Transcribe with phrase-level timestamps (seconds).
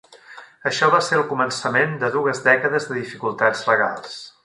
[0.69, 4.23] Això va ser el començament de dues dècades de dificultats legals.